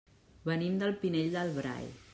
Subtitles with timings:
[0.51, 1.91] Venim del Pinell de Brai.